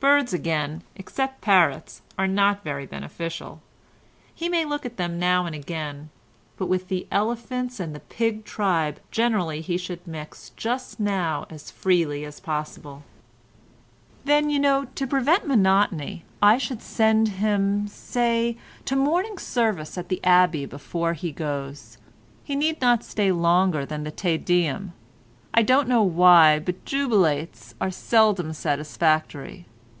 Birds 0.00 0.32
again, 0.32 0.82
except 0.94 1.40
parrots, 1.40 2.02
are 2.16 2.28
not 2.28 2.62
very 2.62 2.86
beneficial; 2.86 3.60
he 4.32 4.48
may 4.48 4.64
look 4.64 4.86
at 4.86 4.96
them 4.96 5.18
now 5.18 5.44
and 5.44 5.56
again, 5.56 6.08
but 6.56 6.66
with 6.68 6.86
the 6.86 7.06
elephants 7.10 7.80
and 7.80 7.92
the 7.94 7.98
pig 8.00 8.44
tribe 8.44 9.00
generally 9.10 9.60
he 9.60 9.76
should 9.76 10.06
mix 10.06 10.50
just 10.56 11.00
now 11.00 11.46
as 11.50 11.72
freely 11.72 12.24
as 12.24 12.38
possible. 12.38 13.02
"Then, 14.24 14.50
you 14.50 14.60
know, 14.60 14.86
to 14.94 15.04
prevent 15.06 15.48
monotony 15.48 16.24
I 16.40 16.58
should 16.58 16.80
send 16.80 17.26
him, 17.28 17.88
say, 17.88 18.56
to 18.84 18.94
morning 18.94 19.36
service 19.36 19.98
at 19.98 20.08
the 20.10 20.22
Abbey 20.22 20.64
before 20.64 21.14
he 21.14 21.32
goes. 21.32 21.98
He 22.44 22.54
need 22.54 22.80
not 22.80 23.02
stay 23.02 23.32
longer 23.32 23.84
than 23.84 24.04
the 24.04 24.12
Te 24.12 24.36
Deum. 24.38 24.92
I 25.52 25.62
don't 25.62 25.88
know 25.88 26.04
why, 26.04 26.60
but 26.60 26.84
Jubilates 26.84 27.74
are 27.80 27.90
seldom 27.90 28.52
satisfactory. 28.52 29.66